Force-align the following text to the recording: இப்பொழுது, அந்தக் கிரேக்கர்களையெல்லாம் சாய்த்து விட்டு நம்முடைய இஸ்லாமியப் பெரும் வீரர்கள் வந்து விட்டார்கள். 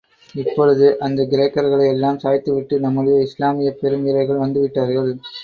இப்பொழுது, 0.35 0.99
அந்தக் 0.99 1.29
கிரேக்கர்களையெல்லாம் 1.29 2.17
சாய்த்து 2.17 2.53
விட்டு 2.53 2.79
நம்முடைய 2.79 3.19
இஸ்லாமியப் 3.21 3.79
பெரும் 3.79 4.03
வீரர்கள் 4.03 4.37
வந்து 4.37 4.59
விட்டார்கள். 4.59 5.09